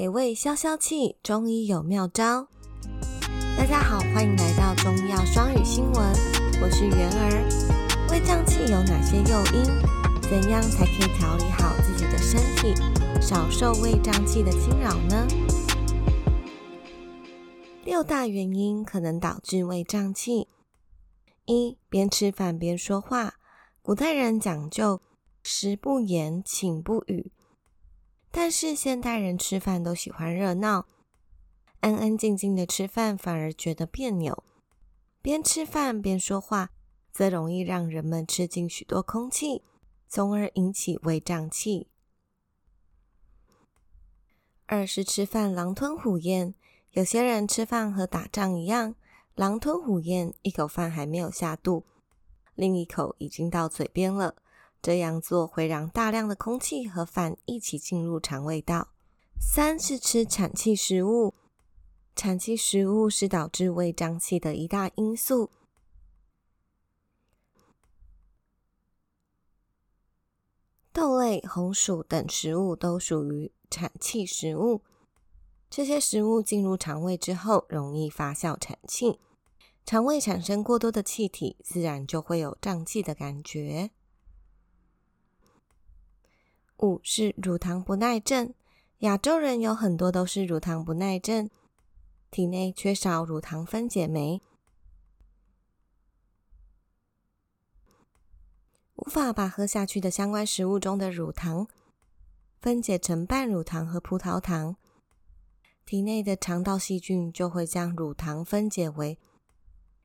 [0.00, 2.46] 给胃消消气，中医有妙招。
[3.56, 6.12] 大家好，欢迎来到中医药双语新闻，
[6.62, 8.06] 我是元儿。
[8.08, 9.64] 胃胀气有哪些诱因？
[10.22, 12.80] 怎样才可以调理好自己的身体，
[13.20, 15.26] 少受胃胀气的侵扰呢？
[17.84, 20.46] 六大原因可能导致胃胀气：
[21.46, 23.34] 一、边吃饭边说话。
[23.82, 25.02] 古代人讲究
[25.42, 27.32] 食不言，寝不语。
[28.30, 30.86] 但是现代人吃饭都喜欢热闹，
[31.80, 34.44] 安安静静的吃饭反而觉得别扭。
[35.20, 36.70] 边吃饭边说话，
[37.10, 39.62] 则容易让人们吃进许多空气，
[40.08, 41.88] 从而引起胃胀气。
[44.66, 46.54] 二是吃饭狼吞虎咽，
[46.92, 48.94] 有些人吃饭和打仗一样，
[49.34, 51.84] 狼吞虎咽，一口饭还没有下肚，
[52.54, 54.36] 另一口已经到嘴边了。
[54.80, 58.88] 这样做会让大量的空气和饭一起进入肠胃道。
[59.40, 61.34] 三是吃产气食物，
[62.16, 65.50] 产气食物是导致胃胀气的一大因素。
[70.92, 74.82] 豆类、红薯等食物都属于产气食物。
[75.70, 79.20] 这些食物进入肠胃之后，容易发酵产气，
[79.84, 83.90] 肠胃产生过多的气体，自然就会有胀气的感觉。
[86.78, 88.54] 五是乳糖不耐症，
[88.98, 91.50] 亚洲人有很多都是乳糖不耐症，
[92.30, 94.40] 体内缺少乳糖分解酶，
[98.94, 101.66] 无法把喝下去的相关食物中的乳糖
[102.60, 104.76] 分解成半乳糖和葡萄糖，
[105.84, 109.18] 体内的肠道细菌就会将乳糖分解为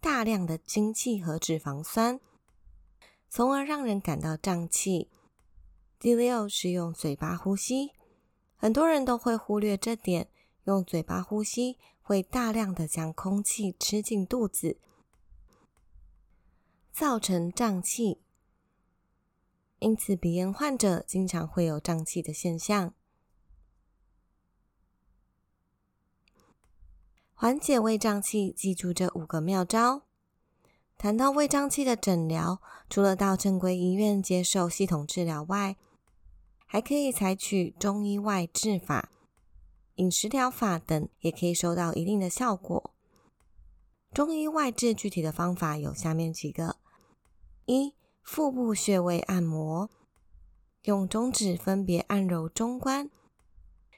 [0.00, 2.18] 大量的精气和脂肪酸，
[3.28, 5.08] 从而让人感到胀气。
[6.06, 7.90] 第六是用嘴巴呼吸，
[8.56, 10.28] 很多人都会忽略这点。
[10.62, 14.78] 用嘴巴呼吸会大量的将空气吃进肚子，
[16.92, 18.20] 造成胀气。
[19.80, 22.94] 因此，鼻炎患者经常会有胀气的现象。
[27.34, 30.02] 缓解胃胀气，记住这五个妙招。
[30.96, 35.76] 谈到胃胀气的诊疗，除了到正规医院接受系统治疗外，
[36.66, 39.10] 还可以采取中医外治法、
[39.94, 42.92] 饮食疗法等，也可以收到一定的效果。
[44.12, 46.78] 中医外治具体的方法有下面几个：
[47.66, 49.88] 一、腹部穴位按摩，
[50.82, 53.10] 用中指分别按揉中关、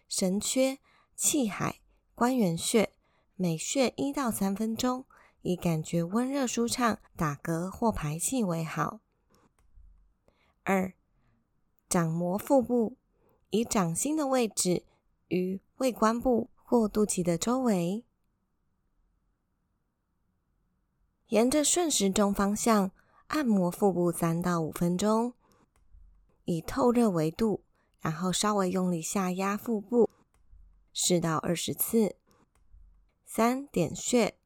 [0.08, 0.78] 神阙、
[1.16, 1.80] 气海、
[2.14, 2.92] 关元穴，
[3.34, 5.06] 每穴一到三分钟，
[5.42, 9.00] 以感觉温热舒畅、打嗝或排气为好。
[10.64, 10.92] 二、
[11.88, 12.96] 掌摩腹部，
[13.50, 14.84] 以掌心的位置
[15.28, 18.04] 于胃关部或肚脐的周围，
[21.28, 22.90] 沿着顺时钟方向
[23.28, 25.32] 按摩腹部三到五分钟，
[26.44, 27.64] 以透热为度，
[28.00, 30.10] 然后稍微用力下压腹部
[30.92, 32.16] 十到二十次。
[33.24, 34.38] 三点穴，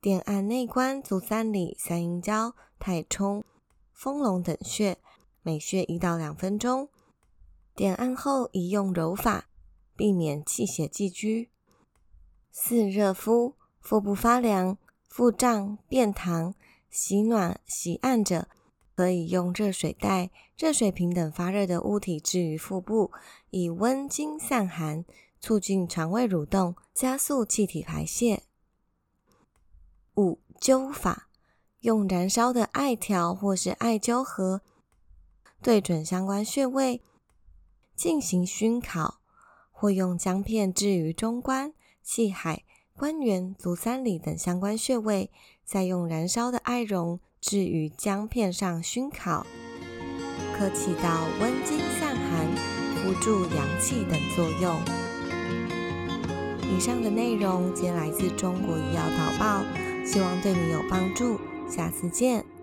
[0.00, 3.44] 点按内关、足三里、三阴交、太冲、
[3.92, 4.98] 丰隆等穴。
[5.42, 6.88] 每穴一到两分钟，
[7.74, 9.48] 点按后宜用揉法，
[9.96, 11.50] 避免气血积聚。
[12.52, 14.76] 四热敷，腹部发凉、
[15.08, 16.52] 腹胀、便溏、
[16.90, 18.48] 喜暖、喜按者，
[18.94, 23.10] 可以用热水袋、热水瓶等发热的物体置于腹部，
[23.48, 25.06] 以温经散寒，
[25.40, 28.42] 促进肠胃蠕动，加速气体排泄。
[30.16, 31.28] 五灸法，
[31.78, 34.60] 用燃烧的艾条或是艾灸盒。
[35.62, 37.02] 对准相关穴位
[37.94, 39.20] 进行熏烤，
[39.70, 41.72] 或用姜片置于中关、
[42.02, 42.64] 气海、
[42.96, 45.30] 关元、足三里等相关穴位，
[45.64, 49.46] 再用燃烧的艾绒置于姜片上熏烤，
[50.56, 52.46] 可起到温经散寒、
[52.96, 54.80] 扶助阳气等作用。
[56.72, 59.62] 以上的内容皆来自中国医药导报，
[60.06, 61.38] 希望对你有帮助。
[61.68, 62.59] 下次见。